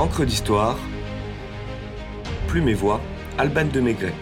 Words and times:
Encre 0.00 0.24
d'histoire, 0.24 0.78
Plume 2.48 2.70
et 2.70 2.74
Voix, 2.74 3.02
Alban 3.36 3.66
de 3.66 3.80
Maigret. 3.80 4.14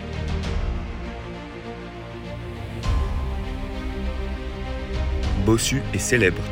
Bossu 5.46 5.80
est 5.94 5.99
célèbre. 5.99 6.42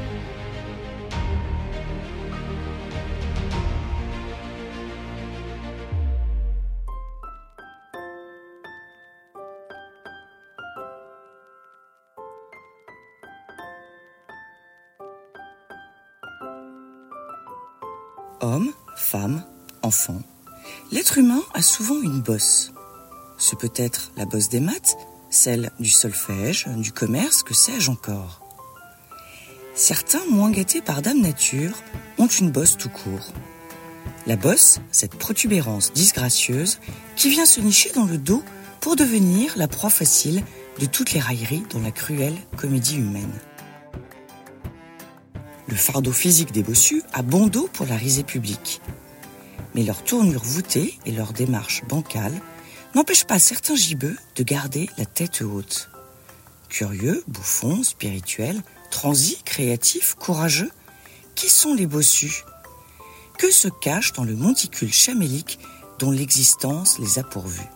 Homme, 18.48 18.73
femme, 18.95 19.42
enfant, 19.82 20.23
l'être 20.92 21.18
humain 21.18 21.42
a 21.52 21.62
souvent 21.62 22.00
une 22.00 22.20
bosse. 22.20 22.72
Ce 23.38 23.56
peut 23.56 23.72
être 23.74 24.12
la 24.16 24.24
bosse 24.24 24.48
des 24.48 24.60
maths, 24.60 24.96
celle 25.30 25.72
du 25.80 25.91
solfège, 25.91 26.69
du 26.77 26.92
commerce, 26.92 27.42
que 27.42 27.55
sais-je 27.55 27.91
encore. 27.91 28.41
Certains, 29.74 30.24
moins 30.30 30.52
gâtés 30.52 30.80
par 30.80 31.02
Dame 31.02 31.22
Nature, 31.22 31.82
ont 32.19 32.28
une 32.28 32.52
bosse 32.52 32.77
tout 32.77 32.88
court. 32.88 33.32
La 34.28 34.36
bosse, 34.36 34.78
cette 34.92 35.16
protubérance 35.16 35.92
disgracieuse 35.92 36.78
qui 37.16 37.30
vient 37.30 37.47
se 37.47 37.58
nicher 37.58 37.91
dans 37.97 38.06
le 38.06 38.16
dos 38.16 38.44
pour 38.80 38.94
devenir 38.94 39.55
la 39.56 39.66
proie 39.66 39.91
facile 39.91 40.44
de 40.78 40.86
toutes 40.86 41.14
les 41.14 41.20
railleries 41.20 41.64
dans 41.70 41.80
la 41.80 41.91
cruelle 41.91 42.36
comédie 42.56 42.98
humaine. 42.98 43.41
Le 45.69 45.75
fardeau 45.75 46.12
physique 46.12 46.52
des 46.52 46.62
bossus 46.62 47.02
a 47.12 47.23
bon 47.23 47.48
dos 47.48 47.69
pour 47.73 47.87
la 47.87 47.97
risée 47.97 48.23
publique. 48.23 48.80
Mais 49.75 49.83
leur 49.83 50.05
tournure 50.05 50.45
voûtée 50.45 50.98
et 51.06 51.12
leur 51.12 51.33
démarche 51.33 51.84
bancale 51.84 52.41
n'empêchent 52.95 53.27
pas 53.27 53.39
certains 53.39 53.75
gibeux 53.75 54.17
de 54.37 54.42
garder 54.42 54.89
la 54.97 55.06
tête 55.06 55.42
haute. 55.42 55.91
Curieux, 56.69 57.22
bouffons, 57.27 57.83
spirituels, 57.83 58.62
transis, 58.91 59.42
créatifs, 59.44 60.14
courageux, 60.14 60.70
qui 61.34 61.50
sont 61.50 61.75
les 61.75 61.87
bossus? 61.87 62.44
Que 63.39 63.50
se 63.50 63.69
cache 63.69 64.12
dans 64.12 64.25
le 64.25 64.34
monticule 64.34 64.92
chamélique 64.92 65.59
dont 65.98 66.11
l'existence 66.11 66.98
les 66.98 67.19
a 67.19 67.22
pourvus? 67.22 67.69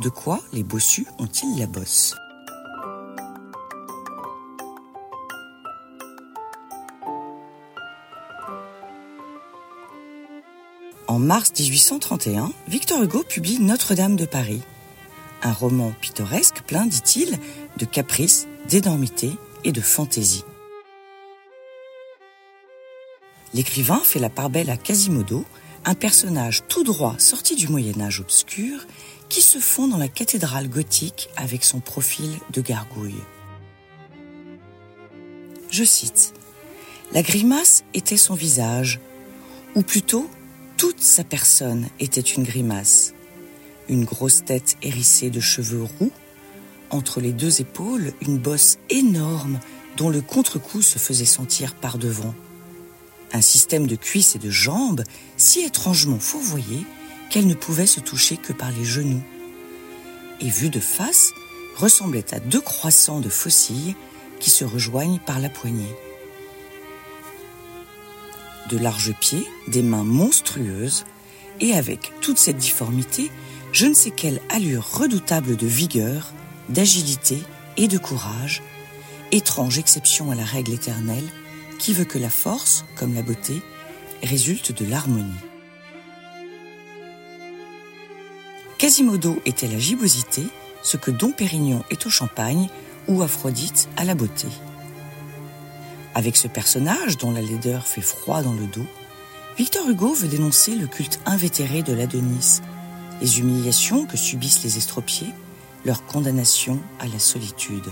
De 0.00 0.08
quoi 0.08 0.40
les 0.52 0.62
bossus 0.62 1.06
ont-ils 1.18 1.58
la 1.58 1.66
bosse? 1.66 2.14
En 11.12 11.18
mars 11.18 11.52
1831, 11.58 12.50
Victor 12.68 13.02
Hugo 13.02 13.22
publie 13.22 13.58
Notre-Dame 13.60 14.16
de 14.16 14.24
Paris, 14.24 14.62
un 15.42 15.52
roman 15.52 15.92
pittoresque 16.00 16.62
plein, 16.62 16.86
dit-il, 16.86 17.38
de 17.76 17.84
caprices, 17.84 18.48
d'énormité 18.66 19.30
et 19.62 19.72
de 19.72 19.82
fantaisie. 19.82 20.46
L'écrivain 23.52 24.00
fait 24.02 24.20
la 24.20 24.30
part 24.30 24.48
belle 24.48 24.70
à 24.70 24.78
Quasimodo, 24.78 25.44
un 25.84 25.94
personnage 25.94 26.62
tout 26.66 26.82
droit 26.82 27.14
sorti 27.18 27.56
du 27.56 27.68
Moyen 27.68 28.00
Âge 28.00 28.20
obscur 28.20 28.86
qui 29.28 29.42
se 29.42 29.58
fond 29.58 29.88
dans 29.88 29.98
la 29.98 30.08
cathédrale 30.08 30.70
gothique 30.70 31.28
avec 31.36 31.62
son 31.62 31.80
profil 31.80 32.38
de 32.54 32.62
gargouille. 32.62 33.22
Je 35.70 35.84
cite 35.84 36.32
La 37.12 37.20
grimace 37.20 37.84
était 37.92 38.16
son 38.16 38.34
visage, 38.34 38.98
ou 39.74 39.82
plutôt 39.82 40.26
toute 40.82 41.00
sa 41.00 41.22
personne 41.22 41.86
était 42.00 42.20
une 42.20 42.42
grimace. 42.42 43.14
Une 43.88 44.04
grosse 44.04 44.44
tête 44.44 44.76
hérissée 44.82 45.30
de 45.30 45.38
cheveux 45.38 45.84
roux, 45.84 46.10
entre 46.90 47.20
les 47.20 47.30
deux 47.32 47.60
épaules 47.60 48.12
une 48.20 48.36
bosse 48.36 48.78
énorme 48.90 49.60
dont 49.96 50.10
le 50.10 50.20
contre-coup 50.20 50.82
se 50.82 50.98
faisait 50.98 51.24
sentir 51.24 51.76
par 51.76 51.98
devant. 51.98 52.34
Un 53.32 53.42
système 53.42 53.86
de 53.86 53.94
cuisses 53.94 54.34
et 54.34 54.40
de 54.40 54.50
jambes 54.50 55.04
si 55.36 55.60
étrangement 55.60 56.18
fourvoyé 56.18 56.84
qu'elle 57.30 57.46
ne 57.46 57.54
pouvait 57.54 57.86
se 57.86 58.00
toucher 58.00 58.36
que 58.36 58.52
par 58.52 58.72
les 58.72 58.84
genoux. 58.84 59.22
Et 60.40 60.50
vue 60.50 60.70
de 60.70 60.80
face, 60.80 61.30
ressemblait 61.76 62.34
à 62.34 62.40
deux 62.40 62.60
croissants 62.60 63.20
de 63.20 63.28
faucilles 63.28 63.94
qui 64.40 64.50
se 64.50 64.64
rejoignent 64.64 65.20
par 65.20 65.38
la 65.38 65.48
poignée 65.48 65.94
de 68.72 68.78
larges 68.78 69.14
pieds, 69.20 69.46
des 69.68 69.82
mains 69.82 70.04
monstrueuses, 70.04 71.04
et 71.60 71.74
avec 71.74 72.12
toute 72.20 72.38
cette 72.38 72.56
difformité, 72.56 73.30
je 73.72 73.86
ne 73.86 73.94
sais 73.94 74.10
quelle 74.10 74.40
allure 74.48 74.98
redoutable 74.98 75.56
de 75.56 75.66
vigueur, 75.66 76.32
d'agilité 76.70 77.38
et 77.76 77.86
de 77.86 77.98
courage, 77.98 78.62
étrange 79.30 79.78
exception 79.78 80.30
à 80.30 80.34
la 80.34 80.44
règle 80.44 80.72
éternelle 80.72 81.28
qui 81.78 81.92
veut 81.92 82.04
que 82.04 82.18
la 82.18 82.30
force, 82.30 82.84
comme 82.96 83.14
la 83.14 83.22
beauté, 83.22 83.60
résulte 84.22 84.72
de 84.72 84.88
l'harmonie. 84.88 85.30
Quasimodo 88.78 89.40
était 89.44 89.68
la 89.68 89.78
gibbosité, 89.78 90.42
ce 90.82 90.96
que 90.96 91.10
Dom 91.10 91.32
Pérignon 91.32 91.84
est 91.90 92.06
au 92.06 92.10
champagne 92.10 92.68
ou 93.06 93.22
Aphrodite 93.22 93.88
à 93.96 94.04
la 94.04 94.14
beauté. 94.14 94.48
Avec 96.14 96.36
ce 96.36 96.48
personnage 96.48 97.16
dont 97.16 97.30
la 97.30 97.40
laideur 97.40 97.86
fait 97.86 98.02
froid 98.02 98.42
dans 98.42 98.52
le 98.52 98.66
dos, 98.66 98.86
Victor 99.56 99.88
Hugo 99.88 100.12
veut 100.14 100.28
dénoncer 100.28 100.74
le 100.74 100.86
culte 100.86 101.20
invétéré 101.26 101.82
de 101.82 101.92
l'Adonis, 101.92 102.60
les 103.20 103.38
humiliations 103.38 104.06
que 104.06 104.16
subissent 104.16 104.62
les 104.62 104.76
estropiés, 104.76 105.32
leur 105.84 106.04
condamnation 106.04 106.80
à 107.00 107.06
la 107.06 107.18
solitude. 107.18 107.86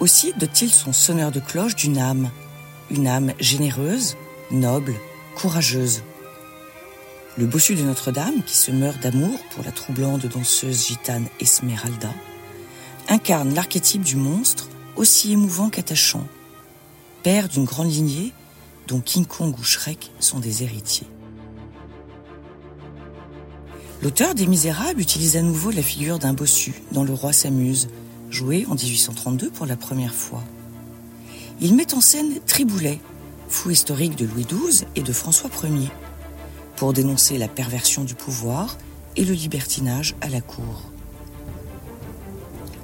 Aussi 0.00 0.32
dote-t-il 0.38 0.70
son 0.70 0.92
sonneur 0.92 1.30
de 1.30 1.40
cloche 1.40 1.74
d'une 1.74 1.98
âme, 1.98 2.30
une 2.90 3.06
âme 3.06 3.32
généreuse, 3.40 4.16
noble, 4.50 4.94
courageuse. 5.36 6.02
Le 7.36 7.46
bossu 7.46 7.74
de 7.74 7.82
Notre-Dame, 7.82 8.42
qui 8.44 8.56
se 8.56 8.70
meurt 8.70 9.00
d'amour 9.00 9.38
pour 9.50 9.64
la 9.64 9.72
troublante 9.72 10.26
danseuse 10.26 10.86
gitane 10.86 11.26
Esmeralda, 11.40 12.12
incarne 13.08 13.54
l'archétype 13.54 14.02
du 14.02 14.16
monstre 14.16 14.68
aussi 14.98 15.32
émouvant 15.32 15.70
qu'attachant, 15.70 16.26
père 17.22 17.48
d'une 17.48 17.64
grande 17.64 17.90
lignée 17.90 18.32
dont 18.88 19.00
King 19.00 19.26
Kong 19.26 19.54
ou 19.58 19.62
Shrek 19.62 20.10
sont 20.18 20.40
des 20.40 20.64
héritiers. 20.64 21.06
L'auteur 24.02 24.34
des 24.34 24.46
Misérables 24.46 25.00
utilise 25.00 25.36
à 25.36 25.42
nouveau 25.42 25.70
la 25.70 25.82
figure 25.82 26.18
d'un 26.18 26.32
bossu 26.32 26.74
dans 26.92 27.04
Le 27.04 27.14
Roi 27.14 27.32
s'amuse, 27.32 27.88
joué 28.30 28.66
en 28.68 28.74
1832 28.74 29.50
pour 29.50 29.66
la 29.66 29.76
première 29.76 30.14
fois. 30.14 30.42
Il 31.60 31.74
met 31.74 31.94
en 31.94 32.00
scène 32.00 32.40
Triboulet, 32.46 33.00
fou 33.48 33.70
historique 33.70 34.16
de 34.16 34.26
Louis 34.26 34.46
XII 34.46 34.86
et 34.96 35.02
de 35.02 35.12
François 35.12 35.50
Ier, 35.64 35.90
pour 36.76 36.92
dénoncer 36.92 37.38
la 37.38 37.48
perversion 37.48 38.04
du 38.04 38.14
pouvoir 38.14 38.76
et 39.16 39.24
le 39.24 39.34
libertinage 39.34 40.14
à 40.20 40.28
la 40.28 40.40
cour. 40.40 40.90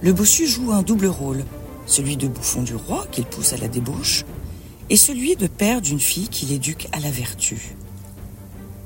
Le 0.02 0.12
bossu 0.12 0.46
joue 0.46 0.72
un 0.72 0.82
double 0.82 1.06
rôle, 1.06 1.44
celui 1.87 2.17
de 2.17 2.28
bouffon 2.28 2.62
du 2.62 2.75
roi 2.75 3.06
qu'il 3.11 3.25
pousse 3.25 3.53
à 3.53 3.56
la 3.56 3.69
débauche, 3.69 4.25
et 4.91 4.97
celui 4.97 5.37
de 5.37 5.47
père 5.47 5.81
d'une 5.81 6.00
fille 6.00 6.28
qu'il 6.28 6.53
éduque 6.53 6.89
à 6.93 7.00
la 7.00 7.11
vertu. 7.11 7.75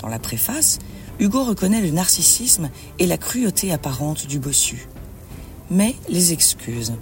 Dans 0.00 0.08
la 0.08 0.18
préface, 0.18 0.78
Hugo 1.18 1.44
reconnaît 1.44 1.80
le 1.80 1.90
narcissisme 1.90 2.70
et 2.98 3.06
la 3.06 3.18
cruauté 3.18 3.72
apparente 3.72 4.26
du 4.26 4.38
bossu, 4.38 4.88
mais 5.70 5.94
les 6.08 6.32
excuse. 6.32 6.92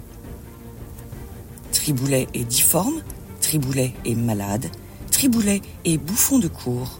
Triboulet 1.71 2.27
est 2.33 2.43
difforme, 2.43 3.01
Triboulet 3.41 3.93
est 4.05 4.15
malade, 4.15 4.65
Triboulet 5.11 5.61
est 5.85 5.97
bouffon 5.97 6.39
de 6.39 6.47
cour, 6.47 6.99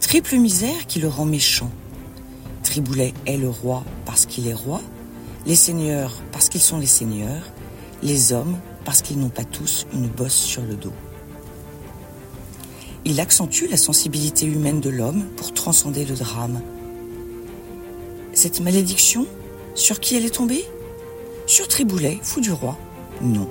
triple 0.00 0.36
misère 0.36 0.86
qui 0.86 0.98
le 0.98 1.08
rend 1.08 1.24
méchant. 1.24 1.70
Triboulet 2.64 3.14
est 3.26 3.36
le 3.36 3.48
roi 3.48 3.84
parce 4.04 4.26
qu'il 4.26 4.48
est 4.48 4.54
roi, 4.54 4.80
les 5.46 5.54
seigneurs 5.54 6.12
parce 6.32 6.48
qu'ils 6.48 6.60
sont 6.60 6.78
les 6.78 6.86
seigneurs, 6.86 7.44
les 8.02 8.32
hommes 8.32 8.56
parce 8.84 9.02
qu'ils 9.02 9.18
n'ont 9.18 9.28
pas 9.28 9.44
tous 9.44 9.86
une 9.92 10.08
bosse 10.08 10.34
sur 10.34 10.62
le 10.62 10.74
dos. 10.74 10.92
Il 13.04 13.20
accentue 13.20 13.66
la 13.70 13.76
sensibilité 13.76 14.46
humaine 14.46 14.80
de 14.80 14.90
l'homme 14.90 15.24
pour 15.36 15.54
transcender 15.54 16.04
le 16.04 16.14
drame. 16.14 16.60
Cette 18.32 18.60
malédiction, 18.60 19.26
sur 19.74 20.00
qui 20.00 20.16
elle 20.16 20.26
est 20.26 20.34
tombée? 20.34 20.64
Sur 21.46 21.66
Triboulet, 21.66 22.18
fou 22.22 22.40
du 22.40 22.52
roi? 22.52 22.78
Non. 23.22 23.48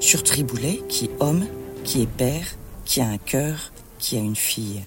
Sur 0.00 0.22
Triboulet, 0.22 0.82
qui 0.88 1.06
est 1.06 1.10
homme, 1.20 1.46
qui 1.84 2.02
est 2.02 2.06
père, 2.06 2.46
qui 2.84 3.00
a 3.00 3.06
un 3.08 3.18
cœur, 3.18 3.72
qui 3.98 4.16
a 4.16 4.20
une 4.20 4.36
fille. 4.36 4.82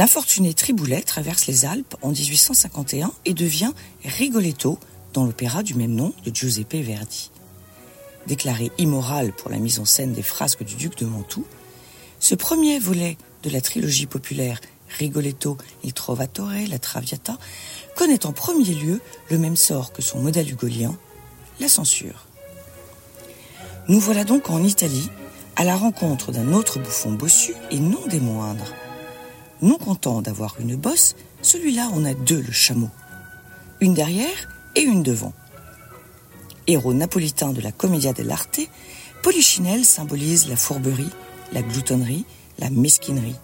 L'infortuné 0.00 0.54
Triboulet 0.54 1.02
traverse 1.02 1.46
les 1.46 1.66
Alpes 1.66 1.94
en 2.00 2.12
1851 2.12 3.12
et 3.26 3.34
devient 3.34 3.72
Rigoletto 4.02 4.78
dans 5.12 5.26
l'opéra 5.26 5.62
du 5.62 5.74
même 5.74 5.94
nom 5.94 6.14
de 6.24 6.34
Giuseppe 6.34 6.76
Verdi. 6.76 7.30
Déclaré 8.26 8.72
immoral 8.78 9.34
pour 9.34 9.50
la 9.50 9.58
mise 9.58 9.78
en 9.78 9.84
scène 9.84 10.14
des 10.14 10.22
frasques 10.22 10.64
du 10.64 10.76
duc 10.76 10.96
de 10.96 11.04
Mantoue, 11.04 11.44
ce 12.18 12.34
premier 12.34 12.78
volet 12.78 13.18
de 13.42 13.50
la 13.50 13.60
trilogie 13.60 14.06
populaire 14.06 14.58
Rigoletto, 14.88 15.58
Il 15.84 15.92
Trovatore, 15.92 16.66
La 16.70 16.78
Traviata, 16.78 17.36
connaît 17.94 18.24
en 18.24 18.32
premier 18.32 18.72
lieu 18.72 19.02
le 19.28 19.36
même 19.36 19.56
sort 19.56 19.92
que 19.92 20.00
son 20.00 20.20
modèle 20.20 20.50
hugolien, 20.50 20.96
la 21.60 21.68
censure. 21.68 22.26
Nous 23.88 24.00
voilà 24.00 24.24
donc 24.24 24.48
en 24.48 24.64
Italie, 24.64 25.10
à 25.56 25.64
la 25.64 25.76
rencontre 25.76 26.32
d'un 26.32 26.54
autre 26.54 26.78
bouffon 26.78 27.12
bossu 27.12 27.52
et 27.70 27.78
non 27.78 28.06
des 28.06 28.20
moindres. 28.20 28.72
Non 29.62 29.76
content 29.76 30.22
d'avoir 30.22 30.56
une 30.58 30.76
bosse, 30.76 31.16
celui-là 31.42 31.88
en 31.92 32.04
a 32.04 32.14
deux 32.14 32.40
le 32.40 32.52
chameau. 32.52 32.90
Une 33.80 33.94
derrière 33.94 34.48
et 34.74 34.82
une 34.82 35.02
devant. 35.02 35.32
Héros 36.66 36.94
napolitain 36.94 37.52
de 37.52 37.60
la 37.60 37.72
Commedia 37.72 38.12
dell'arte, 38.12 38.60
Polichinelle 39.22 39.84
symbolise 39.84 40.48
la 40.48 40.56
fourberie, 40.56 41.10
la 41.52 41.62
gloutonnerie, 41.62 42.24
la 42.58 42.70
mesquinerie. 42.70 43.36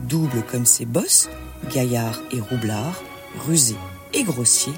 Double 0.00 0.42
comme 0.50 0.66
ses 0.66 0.86
bosses, 0.86 1.28
gaillard 1.72 2.20
et 2.32 2.40
roublard, 2.40 3.02
rusé 3.46 3.76
et 4.14 4.24
grossier, 4.24 4.72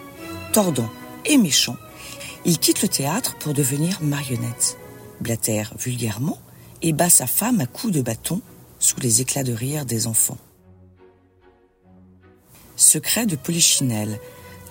tordant 0.53 0.91
et 1.25 1.37
méchant, 1.37 1.77
il 2.45 2.59
quitte 2.59 2.83
le 2.83 2.89
théâtre 2.89 3.37
pour 3.37 3.55
devenir 3.55 4.03
marionnette, 4.03 4.77
blatère 5.21 5.73
vulgairement 5.79 6.39
et 6.83 6.93
bat 6.93 7.09
sa 7.09 7.27
femme 7.27 7.61
à 7.61 7.67
coups 7.67 7.93
de 7.93 8.03
bâton 8.03 8.41
sous 8.85 9.01
les 9.01 9.23
éclats 9.23 9.45
de 9.45 9.55
rire 9.55 9.87
des 9.87 10.07
enfants. 10.07 10.37
Secret 12.77 13.25
de 13.25 13.35
Polichinelle, 13.35 14.21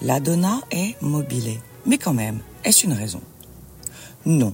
la 0.03 0.19
donna 0.19 0.61
est 0.69 1.01
mobile. 1.01 1.59
Mais 1.87 1.97
quand 1.97 2.13
même, 2.13 2.39
est-ce 2.63 2.85
une 2.85 2.93
raison? 2.93 3.21
Non, 4.27 4.53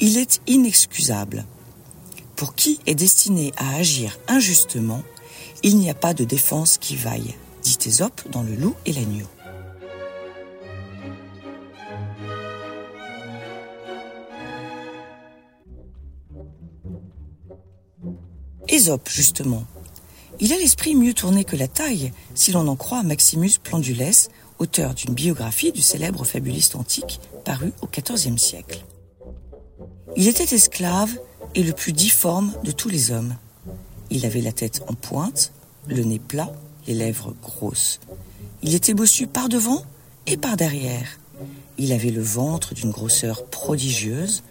il 0.00 0.16
est 0.16 0.40
inexcusable. 0.46 1.44
Pour 2.34 2.54
qui 2.54 2.80
est 2.86 2.94
destiné 2.94 3.52
à 3.58 3.76
agir 3.76 4.18
injustement, 4.26 5.02
il 5.62 5.76
n'y 5.76 5.90
a 5.90 5.94
pas 5.94 6.14
de 6.14 6.24
défense 6.24 6.78
qui 6.78 6.96
vaille, 6.96 7.34
dit 7.62 7.78
Ésope 7.84 8.22
dans 8.30 8.42
Le 8.42 8.54
Loup 8.54 8.74
et 8.86 8.94
l'Agneau. 8.94 9.26
Justement. 19.06 19.64
Il 20.40 20.52
a 20.52 20.56
l'esprit 20.56 20.94
mieux 20.94 21.14
tourné 21.14 21.44
que 21.44 21.56
la 21.56 21.68
taille, 21.68 22.12
si 22.34 22.52
l'on 22.52 22.66
en 22.66 22.76
croit 22.76 23.02
Maximus 23.02 23.52
Plandules, 23.62 24.28
auteur 24.58 24.94
d'une 24.94 25.14
biographie 25.14 25.72
du 25.72 25.82
célèbre 25.82 26.24
fabuliste 26.24 26.76
antique 26.76 27.20
paru 27.44 27.72
au 27.82 27.86
XIVe 27.86 28.38
siècle. 28.38 28.84
Il 30.16 30.28
était 30.28 30.54
esclave 30.54 31.16
et 31.54 31.62
le 31.62 31.72
plus 31.72 31.92
difforme 31.92 32.52
de 32.64 32.72
tous 32.72 32.88
les 32.88 33.10
hommes. 33.10 33.36
Il 34.10 34.26
avait 34.26 34.40
la 34.40 34.52
tête 34.52 34.82
en 34.88 34.94
pointe, 34.94 35.52
le 35.86 36.02
nez 36.02 36.18
plat, 36.18 36.52
les 36.86 36.94
lèvres 36.94 37.34
grosses. 37.42 38.00
Il 38.62 38.74
était 38.74 38.94
bossu 38.94 39.26
par 39.26 39.48
devant 39.48 39.84
et 40.26 40.36
par 40.36 40.56
derrière. 40.56 41.18
Il 41.78 41.92
avait 41.92 42.10
le 42.10 42.22
ventre 42.22 42.74
d'une 42.74 42.90
grosseur 42.90 43.44
prodigieuse, 43.46 44.42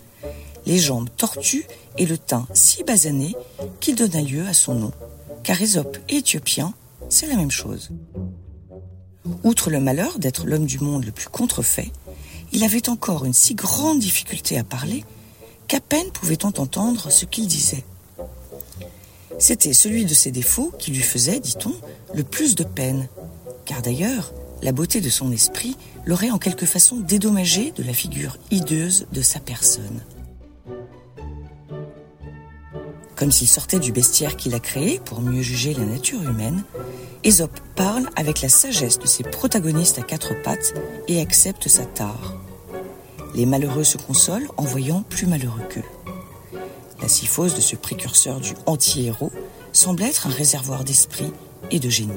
les 0.66 0.80
jambes 0.80 1.10
tortues 1.16 1.66
et 1.98 2.06
le 2.06 2.18
teint 2.18 2.48
si 2.54 2.84
basané 2.84 3.36
qu'il 3.80 3.96
donna 3.96 4.22
lieu 4.22 4.46
à 4.48 4.54
son 4.54 4.76
nom, 4.76 4.92
car 5.44 5.62
Ésope 5.62 5.98
et 6.10 6.18
Éthiopien, 6.18 6.74
c'est 7.10 7.28
la 7.28 7.36
même 7.36 7.52
chose. 7.52 7.90
Outre 9.44 9.70
le 9.70 9.80
malheur 9.80 10.20
d'être 10.20 10.46
l'homme 10.46 10.66
du 10.66 10.80
monde 10.80 11.06
le 11.06 11.12
plus 11.12 11.28
contrefait, 11.28 11.92
il 12.52 12.64
avait 12.64 12.90
encore 12.90 13.26
une 13.26 13.34
si 13.34 13.56
grande 13.56 14.00
difficulté 14.00 14.58
à 14.58 14.64
parler 14.64 15.04
qu'à 15.68 15.80
peine 15.80 16.12
pouvait-on 16.12 16.50
entendre 16.60 17.12
ce 17.12 17.26
qu'il 17.26 17.48
disait. 17.48 17.84
C'était 19.40 19.74
celui 19.74 20.06
de 20.06 20.14
ses 20.14 20.32
défauts 20.32 20.72
qui 20.78 20.92
lui 20.92 21.02
faisait, 21.02 21.40
dit-on, 21.40 21.74
le 22.14 22.24
plus 22.24 22.56
de 22.56 22.64
peine, 22.64 23.08
car 23.66 23.82
d'ailleurs, 23.82 24.34
la 24.62 24.72
beauté 24.72 25.02
de 25.02 25.10
son 25.10 25.32
esprit 25.32 25.76
l'aurait 26.06 26.32
en 26.32 26.38
quelque 26.38 26.66
façon 26.66 26.98
dédommagé 26.98 27.72
de 27.72 27.84
la 27.84 27.94
figure 27.94 28.38
hideuse 28.52 29.08
de 29.12 29.22
sa 29.22 29.40
personne. 29.40 30.02
Comme 33.24 33.32
s'il 33.32 33.48
sortait 33.48 33.80
du 33.80 33.94
bestiaire 33.94 34.36
qu'il 34.36 34.54
a 34.54 34.60
créé 34.60 35.00
pour 35.00 35.22
mieux 35.22 35.42
juger 35.42 35.74
la 35.74 35.86
nature 35.86 36.22
humaine, 36.22 36.66
Ésope 37.24 37.58
parle 37.74 38.10
avec 38.18 38.42
la 38.42 38.50
sagesse 38.50 39.00
de 39.00 39.08
ses 39.08 39.24
protagonistes 39.24 39.98
à 39.98 40.02
quatre 40.02 40.34
pattes 40.44 40.74
et 41.08 41.22
accepte 41.22 41.70
sa 41.70 41.86
tare. 41.86 42.36
Les 43.34 43.46
malheureux 43.46 43.86
se 43.86 43.98
consolent 43.98 44.52
en 44.58 44.64
voyant 44.64 45.04
plus 45.04 45.26
malheureux 45.26 45.62
qu'eux. 45.70 45.86
La 47.02 47.08
syphose 47.08 47.56
de 47.56 47.62
ce 47.62 47.78
précurseur 47.78 48.42
du 48.42 48.56
anti-héros 48.66 49.32
semble 49.72 50.04
être 50.04 50.28
un 50.28 50.32
réservoir 50.32 50.84
d'esprit 50.84 51.32
et 51.72 51.80
de 51.80 51.90
génie. 51.90 52.12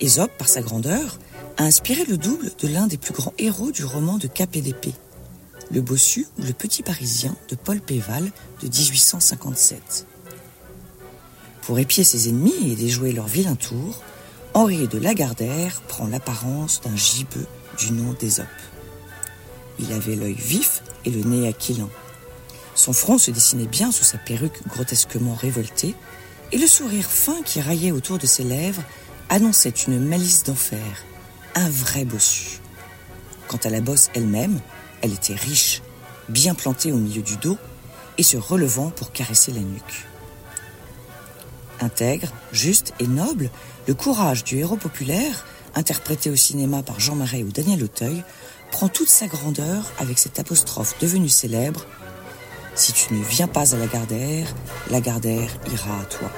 Ésope, 0.00 0.32
par 0.36 0.48
sa 0.48 0.62
grandeur, 0.62 1.20
a 1.58 1.62
inspiré 1.62 2.04
le 2.06 2.16
double 2.16 2.50
de 2.60 2.66
l'un 2.66 2.88
des 2.88 2.98
plus 2.98 3.14
grands 3.14 3.34
héros 3.38 3.70
du 3.70 3.84
roman 3.84 4.18
de 4.18 4.26
Cap 4.26 4.56
et 4.56 4.62
d'épée, 4.62 4.94
le 5.70 5.80
bossu 5.80 6.26
ou 6.38 6.42
le 6.42 6.52
petit 6.52 6.82
parisien 6.82 7.34
de 7.48 7.56
Paul 7.56 7.80
Péval 7.80 8.30
de 8.62 8.68
1857. 8.68 10.06
Pour 11.62 11.78
épier 11.78 12.04
ses 12.04 12.28
ennemis 12.28 12.72
et 12.72 12.76
déjouer 12.76 13.12
leur 13.12 13.26
vilain 13.26 13.54
tour, 13.54 14.02
Henri 14.54 14.88
de 14.88 14.98
Lagardère 14.98 15.80
prend 15.82 16.08
l'apparence 16.08 16.80
d'un 16.80 16.96
gibeux 16.96 17.46
du 17.78 17.92
nom 17.92 18.14
d'Ésope. 18.18 18.46
Il 19.78 19.92
avait 19.92 20.16
l'œil 20.16 20.34
vif 20.34 20.82
et 21.04 21.10
le 21.10 21.22
nez 21.22 21.46
aquilin. 21.46 21.88
Son 22.74 22.92
front 22.92 23.18
se 23.18 23.30
dessinait 23.30 23.66
bien 23.66 23.92
sous 23.92 24.04
sa 24.04 24.18
perruque 24.18 24.66
grotesquement 24.66 25.34
révoltée, 25.34 25.94
et 26.52 26.58
le 26.58 26.66
sourire 26.66 27.08
fin 27.08 27.42
qui 27.44 27.60
raillait 27.60 27.92
autour 27.92 28.18
de 28.18 28.26
ses 28.26 28.42
lèvres 28.42 28.82
annonçait 29.28 29.70
une 29.70 30.00
malice 30.00 30.42
d'enfer, 30.42 31.04
un 31.54 31.70
vrai 31.70 32.04
bossu. 32.04 32.58
Quant 33.46 33.60
à 33.62 33.70
la 33.70 33.80
bosse 33.80 34.10
elle-même, 34.14 34.60
elle 35.02 35.12
était 35.12 35.34
riche, 35.34 35.82
bien 36.28 36.54
plantée 36.54 36.92
au 36.92 36.96
milieu 36.96 37.22
du 37.22 37.36
dos 37.36 37.58
et 38.18 38.22
se 38.22 38.36
relevant 38.36 38.90
pour 38.90 39.12
caresser 39.12 39.52
la 39.52 39.60
nuque. 39.60 40.06
Intègre, 41.80 42.28
juste 42.52 42.92
et 43.00 43.06
noble, 43.06 43.50
le 43.88 43.94
courage 43.94 44.44
du 44.44 44.58
héros 44.58 44.76
populaire, 44.76 45.46
interprété 45.74 46.30
au 46.30 46.36
cinéma 46.36 46.82
par 46.82 47.00
Jean 47.00 47.14
Marais 47.14 47.42
ou 47.42 47.50
Daniel 47.50 47.82
Auteuil, 47.82 48.22
prend 48.70 48.88
toute 48.88 49.08
sa 49.08 49.26
grandeur 49.26 49.90
avec 49.98 50.18
cette 50.18 50.38
apostrophe 50.38 50.94
devenue 51.00 51.28
célèbre 51.28 51.86
Si 52.74 52.92
tu 52.92 53.14
ne 53.14 53.24
viens 53.24 53.48
pas 53.48 53.74
à 53.74 53.78
la 53.78 53.86
Gardère, 53.86 54.54
la 54.90 55.00
Gardère 55.00 55.50
ira 55.72 56.00
à 56.00 56.04
toi. 56.04 56.30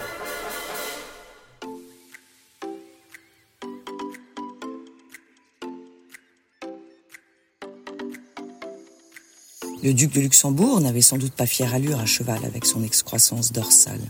Le 9.82 9.94
duc 9.94 10.12
de 10.12 10.20
Luxembourg 10.20 10.80
n'avait 10.80 11.02
sans 11.02 11.18
doute 11.18 11.32
pas 11.32 11.46
fière 11.46 11.74
allure 11.74 11.98
à 11.98 12.06
cheval 12.06 12.44
avec 12.44 12.66
son 12.66 12.84
excroissance 12.84 13.50
dorsale. 13.50 14.00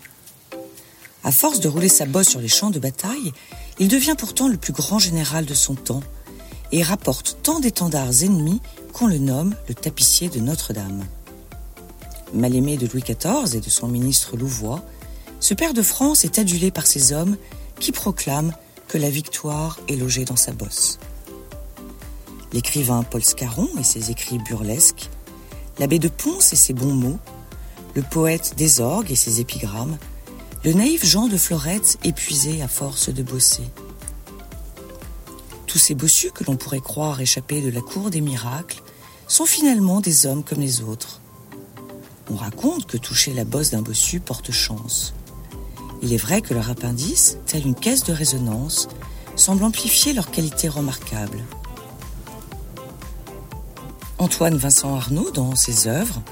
À 1.24 1.32
force 1.32 1.60
de 1.60 1.68
rouler 1.68 1.88
sa 1.88 2.04
bosse 2.04 2.28
sur 2.28 2.40
les 2.40 2.48
champs 2.48 2.70
de 2.70 2.78
bataille, 2.78 3.32
il 3.78 3.88
devient 3.88 4.16
pourtant 4.18 4.48
le 4.48 4.58
plus 4.58 4.74
grand 4.74 4.98
général 4.98 5.46
de 5.46 5.54
son 5.54 5.74
temps 5.74 6.02
et 6.72 6.82
rapporte 6.82 7.38
tant 7.42 7.58
d'étendards 7.58 8.22
ennemis 8.22 8.60
qu'on 8.92 9.06
le 9.06 9.16
nomme 9.16 9.54
le 9.66 9.74
tapissier 9.74 10.28
de 10.28 10.40
Notre-Dame. 10.40 11.04
Mal 12.34 12.54
aimé 12.54 12.76
de 12.76 12.86
Louis 12.86 13.02
XIV 13.02 13.56
et 13.56 13.60
de 13.60 13.70
son 13.70 13.88
ministre 13.88 14.36
Louvois, 14.36 14.84
ce 15.40 15.54
père 15.54 15.72
de 15.72 15.82
France 15.82 16.24
est 16.24 16.38
adulé 16.38 16.70
par 16.70 16.86
ses 16.86 17.14
hommes 17.14 17.38
qui 17.80 17.92
proclament 17.92 18.54
que 18.88 18.98
la 18.98 19.08
victoire 19.08 19.80
est 19.88 19.96
logée 19.96 20.26
dans 20.26 20.36
sa 20.36 20.52
bosse. 20.52 20.98
L'écrivain 22.52 23.04
Paul 23.04 23.24
Scarron 23.24 23.68
et 23.80 23.84
ses 23.84 24.10
écrits 24.10 24.38
burlesques 24.38 25.08
l'abbé 25.78 25.98
de 25.98 26.08
Ponce 26.08 26.52
et 26.52 26.56
ses 26.56 26.72
bons 26.72 26.94
mots, 26.94 27.18
le 27.94 28.02
poète 28.02 28.54
des 28.56 28.80
orgues 28.80 29.10
et 29.10 29.16
ses 29.16 29.40
épigrammes, 29.40 29.96
le 30.64 30.72
naïf 30.72 31.04
Jean 31.04 31.28
de 31.28 31.36
Florette 31.36 31.98
épuisé 32.04 32.62
à 32.62 32.68
force 32.68 33.08
de 33.08 33.22
bosser. 33.22 33.64
Tous 35.66 35.78
ces 35.78 35.94
bossus 35.94 36.30
que 36.30 36.44
l'on 36.44 36.56
pourrait 36.56 36.80
croire 36.80 37.20
échappés 37.20 37.62
de 37.62 37.70
la 37.70 37.80
cour 37.80 38.10
des 38.10 38.20
miracles 38.20 38.82
sont 39.26 39.46
finalement 39.46 40.00
des 40.00 40.26
hommes 40.26 40.44
comme 40.44 40.60
les 40.60 40.82
autres. 40.82 41.20
On 42.30 42.36
raconte 42.36 42.86
que 42.86 42.98
toucher 42.98 43.32
la 43.32 43.44
bosse 43.44 43.70
d'un 43.70 43.82
bossu 43.82 44.20
porte 44.20 44.52
chance. 44.52 45.14
Il 46.02 46.12
est 46.12 46.18
vrai 46.18 46.42
que 46.42 46.54
leur 46.54 46.70
appendice, 46.70 47.38
tel 47.46 47.66
une 47.66 47.74
caisse 47.74 48.04
de 48.04 48.12
résonance, 48.12 48.88
semble 49.36 49.64
amplifier 49.64 50.12
leur 50.12 50.30
qualité 50.30 50.68
remarquable. 50.68 51.38
Antoine 54.22 54.56
Vincent 54.56 54.94
Arnaud, 54.94 55.32
dans 55.32 55.56
ses 55.56 55.88
œuvres, 55.88 56.22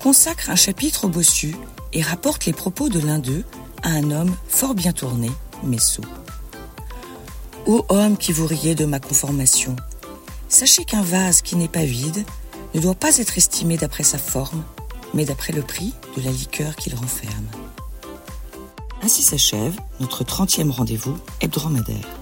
consacre 0.00 0.50
un 0.50 0.54
chapitre 0.54 1.06
au 1.06 1.08
bossu 1.08 1.56
et 1.94 2.02
rapporte 2.02 2.44
les 2.44 2.52
propos 2.52 2.90
de 2.90 3.00
l'un 3.00 3.18
d'eux 3.18 3.42
à 3.82 3.88
un 3.88 4.10
homme 4.10 4.36
fort 4.48 4.74
bien 4.74 4.92
tourné, 4.92 5.30
mais 5.64 5.78
sot. 5.78 6.02
Ô 7.64 7.86
homme 7.88 8.18
qui 8.18 8.32
vous 8.32 8.46
riez 8.46 8.74
de 8.74 8.84
ma 8.84 9.00
conformation, 9.00 9.76
sachez 10.50 10.84
qu'un 10.84 11.00
vase 11.00 11.40
qui 11.40 11.56
n'est 11.56 11.68
pas 11.68 11.86
vide 11.86 12.22
ne 12.74 12.80
doit 12.80 12.94
pas 12.94 13.16
être 13.16 13.38
estimé 13.38 13.78
d'après 13.78 14.04
sa 14.04 14.18
forme, 14.18 14.62
mais 15.14 15.24
d'après 15.24 15.54
le 15.54 15.62
prix 15.62 15.94
de 16.18 16.22
la 16.22 16.30
liqueur 16.30 16.76
qu'il 16.76 16.94
renferme. 16.94 17.46
Ainsi 19.02 19.22
s'achève 19.22 19.80
notre 20.00 20.22
30e 20.22 20.68
rendez-vous 20.70 21.16
hebdomadaire. 21.40 22.17